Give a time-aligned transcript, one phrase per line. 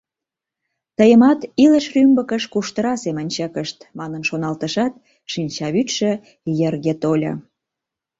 [0.97, 4.93] Тыйымат илыш рӱмбыкыш куштыра семын чыкышт,— манын шоналтышат,
[5.31, 6.11] шинчавӱдшӧ
[6.59, 7.33] йырге тольо...